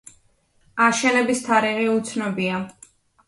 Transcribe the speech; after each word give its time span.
აშენების 0.85 1.43
თარიღი 1.49 1.85
უცნობია. 1.97 2.63